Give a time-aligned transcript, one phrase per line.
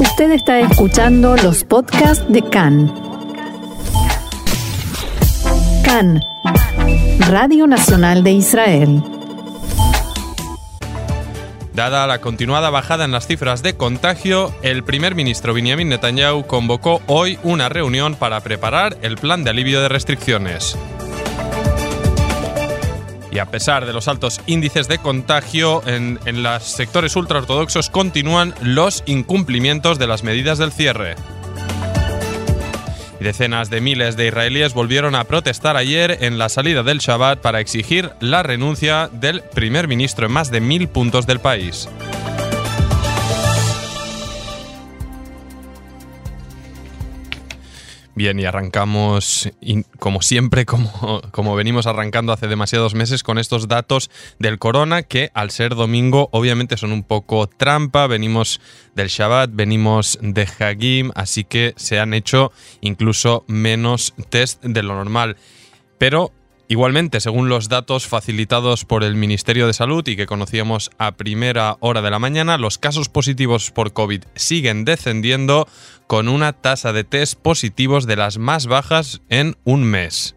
[0.00, 2.92] Usted está escuchando los podcasts de CAN.
[5.84, 6.22] CAN,
[7.28, 9.02] Radio Nacional de Israel.
[11.74, 17.00] Dada la continuada bajada en las cifras de contagio, el primer ministro Benjamin Netanyahu convocó
[17.06, 20.76] hoy una reunión para preparar el plan de alivio de restricciones.
[23.40, 29.98] A pesar de los altos índices de contagio, en, los sectores ultraortodoxos continúan los incumplimientos
[29.98, 31.14] de las medidas del cierre.
[33.20, 37.60] Decenas de miles de israelíes volvieron a protestar ayer en la salida del Shabbat para
[37.60, 41.88] exigir la renuncia del primer ministro en más de mil puntos del país.
[48.18, 49.48] Bien, y arrancamos,
[50.00, 54.10] como siempre, como, como, venimos arrancando hace demasiados meses, con estos datos
[54.40, 58.08] del corona, que al ser domingo obviamente son un poco trampa.
[58.08, 58.60] Venimos
[58.96, 64.96] del Shabbat, venimos de Hagim, así que se han hecho incluso menos test de lo
[64.96, 65.36] normal.
[65.98, 66.32] Pero
[66.70, 71.78] Igualmente, según los datos facilitados por el Ministerio de Salud y que conocíamos a primera
[71.80, 75.66] hora de la mañana, los casos positivos por COVID siguen descendiendo
[76.06, 80.34] con una tasa de test positivos de las más bajas en un mes.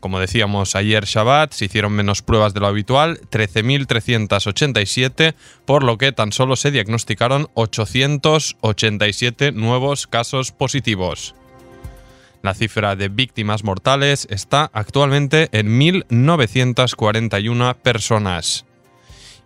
[0.00, 5.34] Como decíamos ayer Shabbat, se hicieron menos pruebas de lo habitual, 13.387,
[5.66, 11.34] por lo que tan solo se diagnosticaron 887 nuevos casos positivos.
[12.42, 18.66] La cifra de víctimas mortales está actualmente en 1.941 personas.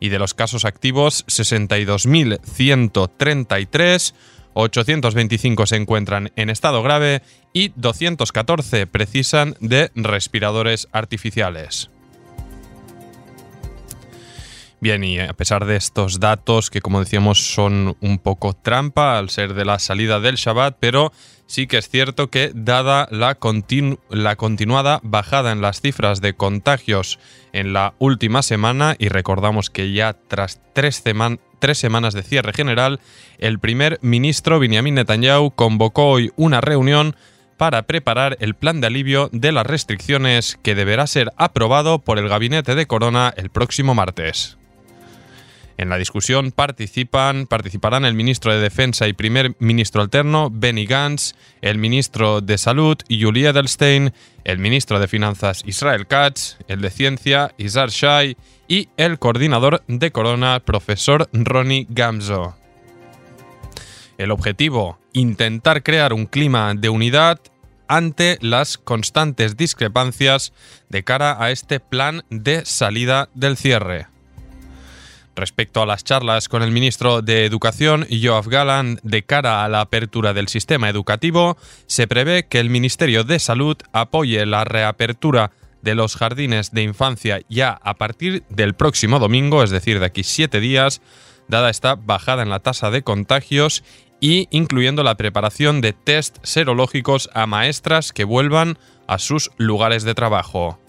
[0.00, 4.14] Y de los casos activos, 62.133,
[4.54, 7.20] 825 se encuentran en estado grave
[7.52, 11.90] y 214 precisan de respiradores artificiales.
[14.80, 19.30] Bien, y a pesar de estos datos que como decíamos son un poco trampa al
[19.30, 21.12] ser de la salida del Shabbat, pero
[21.46, 27.18] sí que es cierto que dada la, continuada bajada en las cifras de contagios
[27.52, 31.02] en la última semana, y recordamos que ya tras tres,
[31.58, 33.00] tres semanas de cierre general,
[33.38, 37.16] el primer ministro Benjamin Netanyahu convocó hoy una reunión
[37.56, 42.28] para preparar el plan de alivio de las restricciones que deberá ser aprobado por el
[42.28, 44.58] gabinete de Corona el próximo martes.
[45.78, 51.34] En la discusión participan, participarán el ministro de Defensa y primer ministro alterno, Benny Gantz,
[51.60, 54.12] el ministro de Salud, Julie Edelstein,
[54.44, 58.36] el ministro de Finanzas, Israel Katz, el de Ciencia, Izar Shai,
[58.68, 62.56] y el coordinador de Corona, profesor Ronnie Gamzo.
[64.16, 67.38] El objetivo, intentar crear un clima de unidad
[67.86, 70.54] ante las constantes discrepancias
[70.88, 74.15] de cara a este plan de salida del cierre.
[75.36, 79.82] Respecto a las charlas con el ministro de Educación, Joaf Galan, de cara a la
[79.82, 85.52] apertura del sistema educativo, se prevé que el Ministerio de Salud apoye la reapertura
[85.82, 90.24] de los jardines de infancia ya a partir del próximo domingo, es decir, de aquí
[90.24, 91.02] siete días,
[91.48, 93.84] dada esta bajada en la tasa de contagios
[94.20, 100.14] y incluyendo la preparación de test serológicos a maestras que vuelvan a sus lugares de
[100.14, 100.80] trabajo.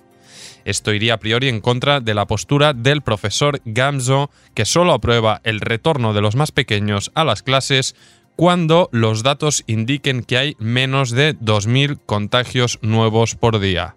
[0.67, 5.39] Esto iría a priori en contra de la postura del profesor Gamzo, que solo aprueba
[5.45, 7.95] el retorno de los más pequeños a las clases
[8.35, 13.95] cuando los datos indiquen que hay menos de 2.000 contagios nuevos por día.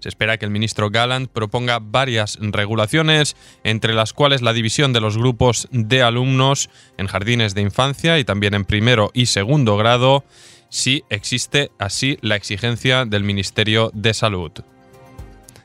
[0.00, 5.02] Se espera que el ministro Gallant proponga varias regulaciones, entre las cuales la división de
[5.02, 10.24] los grupos de alumnos en jardines de infancia y también en primero y segundo grado,
[10.70, 14.52] si existe así la exigencia del Ministerio de Salud.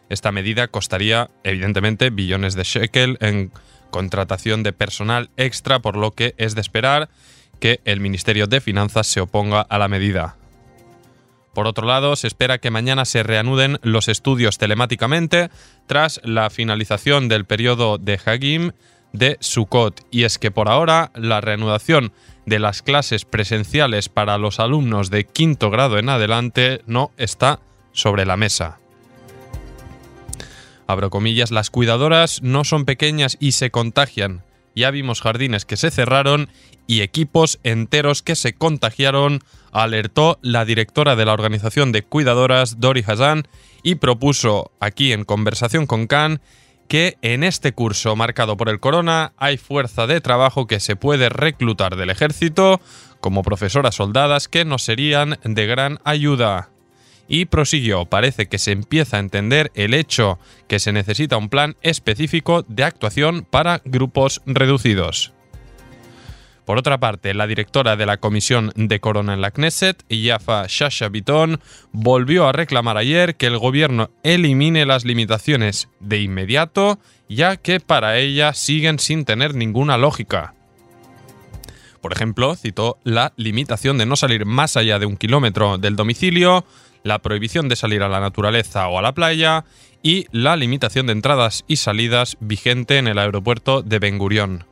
[0.10, 3.52] Esta medida costaría, evidentemente, billones de shekel en
[3.90, 7.10] contratación de personal extra, por lo que es de esperar
[7.60, 10.36] que el Ministerio de Finanzas se oponga a la medida.
[11.54, 15.50] Por otro lado, se espera que mañana se reanuden los estudios telemáticamente
[15.88, 18.72] tras la finalización del periodo de Hagim
[19.12, 20.06] de Sukkot.
[20.12, 22.14] Y es que por ahora la reanudación
[22.46, 27.60] de las clases presenciales para los alumnos de quinto grado en adelante no está
[27.92, 28.78] sobre la mesa
[30.88, 34.44] abro comillas, las cuidadoras no son pequeñas y se contagian.
[34.76, 36.50] Ya vimos jardines que se cerraron
[36.88, 39.42] y equipos enteros que se contagiaron,
[39.72, 43.48] alertó la directora de la organización de cuidadoras, Dori Hazan,
[43.84, 46.42] y propuso aquí en conversación con Khan
[46.88, 51.30] que en este curso marcado por el corona hay fuerza de trabajo que se puede
[51.30, 52.80] reclutar del ejército
[53.20, 56.70] como profesoras soldadas que nos serían de gran ayuda
[57.28, 61.76] y prosiguió, parece que se empieza a entender el hecho que se necesita un plan
[61.82, 65.34] específico de actuación para grupos reducidos.
[66.68, 71.08] Por otra parte, la directora de la Comisión de Corona en la Knesset, Yafa Shasha
[71.08, 71.62] Biton,
[71.94, 78.18] volvió a reclamar ayer que el gobierno elimine las limitaciones de inmediato, ya que para
[78.18, 80.57] ella siguen sin tener ninguna lógica.
[82.08, 86.64] Por ejemplo, citó la limitación de no salir más allá de un kilómetro del domicilio,
[87.04, 89.66] la prohibición de salir a la naturaleza o a la playa
[90.04, 94.64] y la limitación de entradas y salidas vigente en el aeropuerto de Ben Gurion.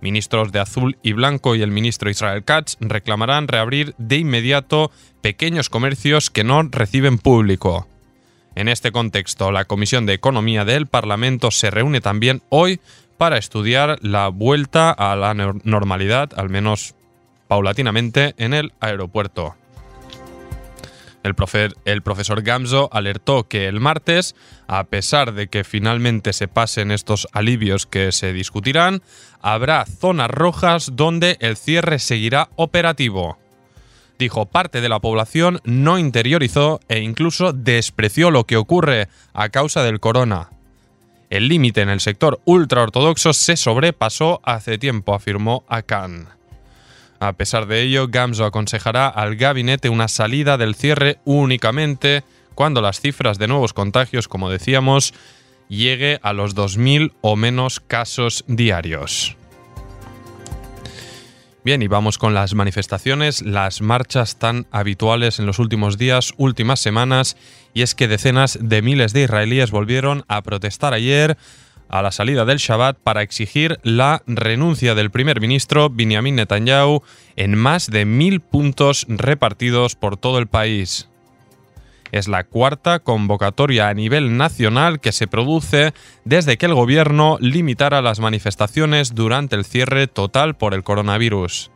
[0.00, 4.92] Ministros de azul y blanco y el ministro Israel Katz reclamarán reabrir de inmediato
[5.22, 7.88] pequeños comercios que no reciben público.
[8.54, 12.80] En este contexto, la Comisión de Economía del Parlamento se reúne también hoy
[13.20, 16.94] para estudiar la vuelta a la normalidad, al menos
[17.48, 19.56] paulatinamente, en el aeropuerto.
[21.22, 21.34] El,
[22.02, 24.34] profesor Gamzo alertó que el martes,
[24.68, 29.02] a pesar de que finalmente se pasen estos alivios que se discutirán,
[29.42, 33.36] habrá zonas rojas donde el cierre seguirá operativo.
[34.18, 39.82] Dijo, parte de la población no interiorizó e incluso despreció lo que ocurre a causa
[39.82, 40.48] del corona.
[41.30, 46.28] El límite en el sector ultraortodoxo se sobrepasó hace tiempo, afirmó Akan.
[47.20, 52.24] A pesar de ello, Gamzo aconsejará al gabinete una salida del cierre únicamente
[52.56, 55.14] cuando las cifras de nuevos contagios, como decíamos,
[55.68, 59.36] llegue a los 2.000 o menos casos diarios.
[61.62, 66.80] Bien, y vamos con las manifestaciones, las marchas tan habituales en los últimos días, últimas
[66.80, 67.36] semanas,
[67.74, 71.36] y es que decenas de miles de israelíes volvieron a protestar ayer
[71.88, 77.02] a la salida del Shabbat para exigir la renuncia del primer ministro Benjamin Netanyahu
[77.36, 81.08] en más de mil puntos repartidos por todo el país.
[82.12, 85.92] Es la cuarta convocatoria a nivel nacional que se produce
[86.24, 91.70] desde que el gobierno limitara las manifestaciones durante el cierre total por el coronavirus.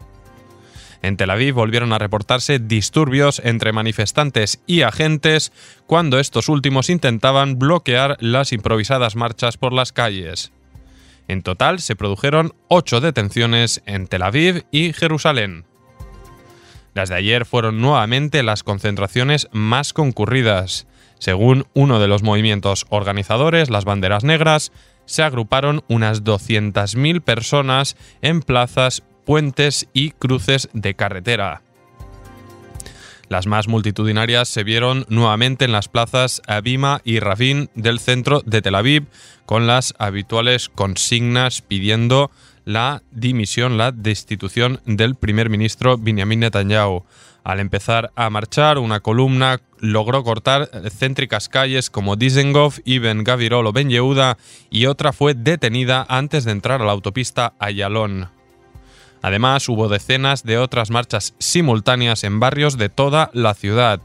[1.05, 5.53] En Tel Aviv volvieron a reportarse disturbios entre manifestantes y agentes
[5.87, 10.51] cuando estos últimos intentaban bloquear las improvisadas marchas por las calles.
[11.29, 15.67] En total se produjeron ocho detenciones en Tel Aviv y Jerusalén.
[16.95, 20.87] Las de ayer fueron nuevamente las concentraciones más concurridas.
[21.19, 24.73] Según uno de los movimientos organizadores, las Banderas Negras,
[25.05, 31.63] se agruparon unas 200.000 personas en plazas, puentes y cruces de carretera.
[33.29, 38.63] Las más multitudinarias se vieron nuevamente en las plazas Abima y Ravin del centro de
[38.63, 39.07] Tel Aviv,
[39.47, 42.31] con las habituales consignas pidiendo
[42.65, 47.05] la dimisión, la destitución del primer ministro Benjamin Netanyahu.
[47.45, 53.67] Al empezar a marchar, una columna logró cortar céntricas calles como Dizengoff y Ben Gavirol
[53.67, 54.39] o Ben Yehuda
[54.71, 58.29] y otra fue detenida antes de entrar a la autopista Ayalon.
[59.25, 64.03] Además, hubo decenas de otras marchas simultáneas en barrios de toda la ciudad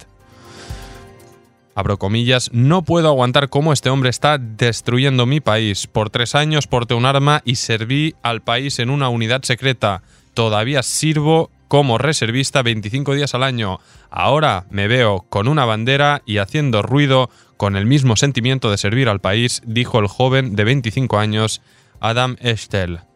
[1.79, 5.87] abro comillas, no puedo aguantar cómo este hombre está destruyendo mi país.
[5.87, 10.03] Por tres años porté un arma y serví al país en una unidad secreta.
[10.33, 13.79] Todavía sirvo como reservista 25 días al año.
[14.09, 19.07] Ahora me veo con una bandera y haciendo ruido con el mismo sentimiento de servir
[19.07, 21.61] al país, dijo el joven de 25 años,
[22.01, 23.08] Adam Estel.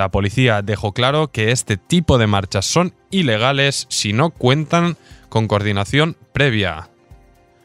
[0.00, 4.96] La policía dejó claro que este tipo de marchas son ilegales si no cuentan
[5.28, 6.88] con coordinación previa.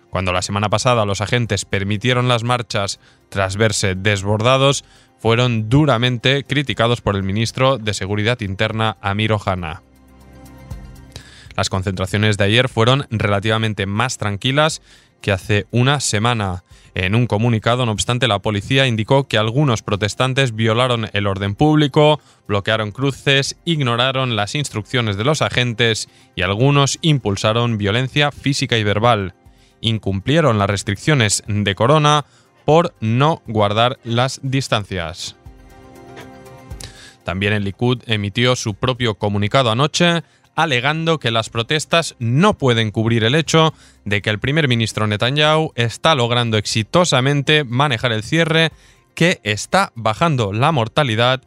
[0.10, 3.00] Cuando la semana pasada los agentes permitieron las marchas
[3.30, 4.84] tras verse desbordados,
[5.18, 9.82] fueron duramente criticados por el ministro de Seguridad Interna Amir Ohana.
[11.56, 14.82] Las concentraciones de ayer fueron relativamente más tranquilas
[15.26, 16.64] que hace una semana.
[16.94, 22.22] En un comunicado, no obstante, la policía indicó que algunos protestantes violaron el orden público,
[22.48, 29.34] bloquearon cruces, ignoraron las instrucciones de los agentes y algunos impulsaron violencia física y verbal
[29.82, 32.26] incumplieron las restricciones de corona
[32.64, 35.38] por no guardar las distancias.
[37.24, 40.24] También el Likud emitió su propio comunicado anoche
[40.56, 43.74] alegando que las protestas no pueden cubrir el hecho
[44.06, 48.72] de que el primer ministro Netanyahu está logrando exitosamente manejar el cierre,
[49.14, 51.42] que está bajando la mortalidad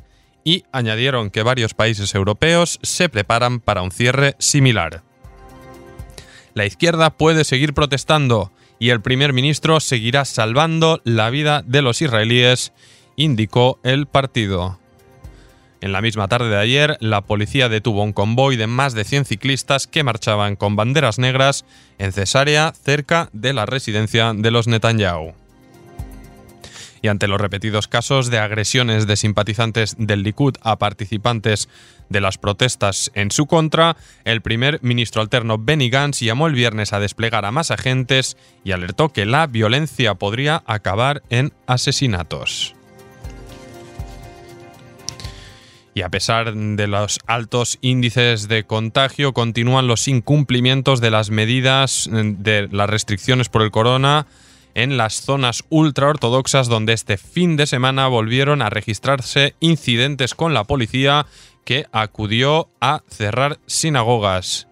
[0.44, 5.02] y añadieron que varios países europeos se preparan para un cierre similar.
[6.54, 12.00] La izquierda puede seguir protestando y el primer ministro seguirá salvando la vida de los
[12.00, 12.72] israelíes,
[13.16, 14.78] indicó el partido.
[15.80, 19.26] En la misma tarde de ayer, la policía detuvo un convoy de más de 100
[19.26, 21.64] ciclistas que marchaban con banderas negras
[21.98, 25.34] en Cesarea, cerca de la residencia de los Netanyahu.
[27.00, 31.68] y ante los repetidos casos de agresiones de simpatizantes del Likud a participantes
[32.08, 36.92] de las protestas en su contra, el primer ministro alterno Benny Gantz llamó el viernes
[36.92, 42.74] a desplegar a más agentes y alertó que la violencia podría acabar en asesinatos.
[45.98, 52.08] Y a pesar de los altos índices de contagio, continúan los incumplimientos de las medidas
[52.12, 54.28] de las restricciones por el corona
[54.74, 60.62] en las zonas ultraortodoxas donde este fin de semana volvieron a registrarse incidentes con la
[60.62, 61.26] policía
[61.64, 64.67] que acudió a cerrar sinagogas.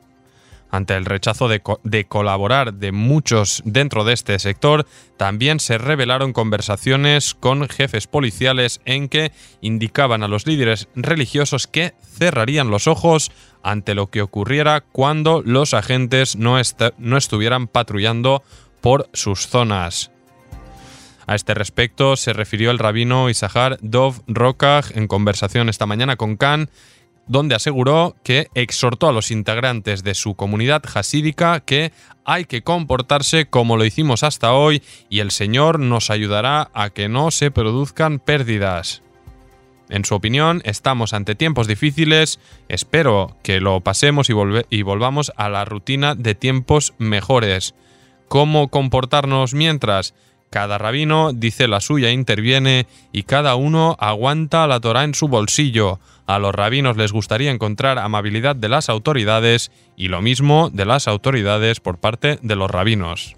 [0.77, 7.33] Ante el rechazo de, colaborar de muchos dentro de este sector, también se revelaron conversaciones
[7.33, 13.95] con jefes policiales en que indicaban a los líderes religiosos que cerrarían los ojos ante
[13.95, 18.43] lo que ocurriera cuando los agentes no, estuvieran patrullando
[18.83, 20.11] por sus zonas.
[21.27, 26.37] A este respecto se refirió el rabino Isahar Dov Rokach en conversación esta mañana con
[26.37, 26.69] Khan,
[27.27, 31.93] donde aseguró que exhortó a los integrantes de su comunidad hasídica que
[32.25, 37.09] hay que comportarse como lo hicimos hasta hoy y el Señor nos ayudará a que
[37.09, 39.03] no se produzcan pérdidas.
[39.89, 44.35] En su opinión, estamos ante tiempos difíciles, espero que lo pasemos y,
[44.71, 47.75] y volvamos a la rutina de tiempos mejores.
[48.27, 50.15] ¿Cómo comportarnos mientras?
[50.51, 55.99] Cada rabino dice la suya, interviene y cada uno aguanta la Torah en su bolsillo.
[56.27, 61.09] A los rabinos les gustaría encontrar amabilidad de las autoridades y lo mismo de las
[61.09, 63.37] autoridades por parte de los rabinos.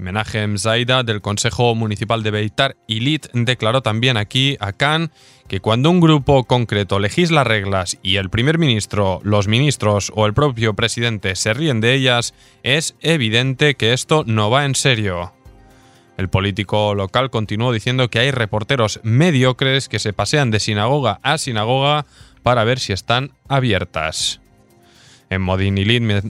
[0.00, 5.12] Menachem Zaida del Consejo Municipal de Beitar Ilit declaró también aquí a Khan
[5.48, 10.34] que cuando un grupo concreto legisla reglas y el primer ministro, los ministros o el
[10.34, 15.32] propio presidente se ríen de ellas, es evidente que esto no va en serio.
[16.16, 21.38] El político local continuó diciendo que hay reporteros mediocres que se pasean de sinagoga a
[21.38, 22.06] sinagoga
[22.42, 24.40] para ver si están abiertas.
[25.30, 25.74] En Modin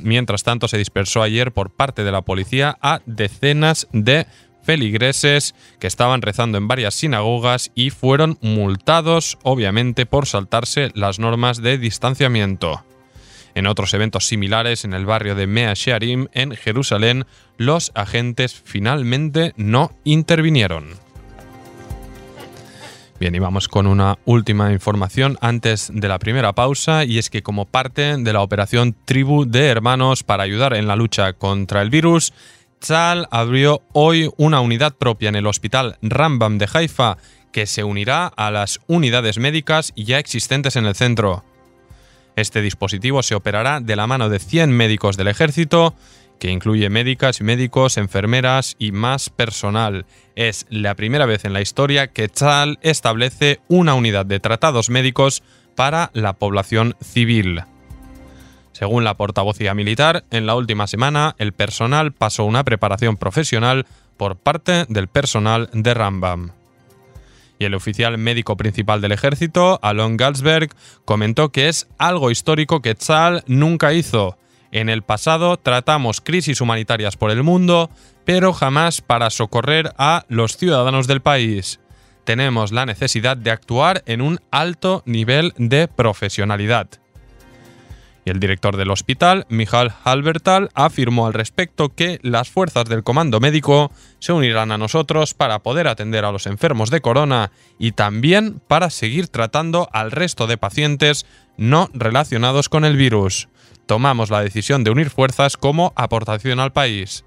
[0.02, 4.26] mientras tanto, se dispersó ayer por parte de la policía a decenas de
[4.62, 11.62] feligreses que estaban rezando en varias sinagogas y fueron multados, obviamente, por saltarse las normas
[11.62, 12.84] de distanciamiento.
[13.54, 17.24] En otros eventos similares en el barrio de Mea Shearim, en Jerusalén,
[17.56, 21.09] los agentes finalmente no intervinieron.
[23.20, 27.42] Bien, y vamos con una última información antes de la primera pausa, y es que
[27.42, 31.90] como parte de la operación Tribu de Hermanos para ayudar en la lucha contra el
[31.90, 32.32] virus,
[32.78, 37.18] Tzal abrió hoy una unidad propia en el Hospital Rambam de Haifa
[37.52, 41.44] que se unirá a las unidades médicas ya existentes en el centro.
[42.36, 45.94] Este dispositivo se operará de la mano de 100 médicos del ejército
[46.40, 50.06] que incluye médicas y médicos, enfermeras y más personal.
[50.34, 55.44] Es la primera vez en la historia que Tzal establece una unidad de tratados médicos
[55.76, 57.62] para la población civil.
[58.72, 64.36] Según la portavocía militar, en la última semana el personal pasó una preparación profesional por
[64.36, 66.52] parte del personal de Rambam.
[67.58, 70.70] Y el oficial médico principal del ejército, Alon Galsberg,
[71.04, 74.38] comentó que es algo histórico que Tzal nunca hizo,
[74.72, 77.90] en el pasado tratamos crisis humanitarias por el mundo,
[78.24, 81.80] pero jamás para socorrer a los ciudadanos del país.
[82.24, 86.99] Tenemos la necesidad de actuar en un alto nivel de profesionalidad.
[88.24, 93.40] Y el director del hospital, Michal Halbertal, afirmó al respecto que las fuerzas del comando
[93.40, 98.60] médico se unirán a nosotros para poder atender a los enfermos de corona y también
[98.66, 101.24] para seguir tratando al resto de pacientes
[101.56, 103.48] no relacionados con el virus
[103.90, 107.24] tomamos la decisión de unir fuerzas como aportación al país.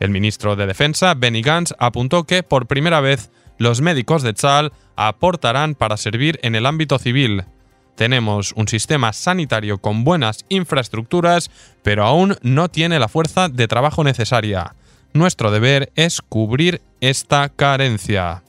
[0.00, 4.72] El ministro de Defensa, Benny Gantz, apuntó que por primera vez los médicos de Tzal
[4.96, 7.44] aportarán para servir en el ámbito civil.
[7.96, 11.50] Tenemos un sistema sanitario con buenas infraestructuras,
[11.82, 14.74] pero aún no tiene la fuerza de trabajo necesaria.
[15.14, 18.42] Nuestro deber es cubrir esta carencia.